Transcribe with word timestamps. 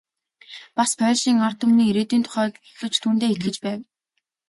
Бас 0.81 0.91
польшийн 1.01 1.37
ард 1.47 1.57
түмний 1.65 1.89
ирээдүйн 1.91 2.23
тухай 2.25 2.47
төлөвлөж, 2.55 2.93
түүндээ 3.03 3.31
итгэж 3.35 3.55
байв. 3.65 3.79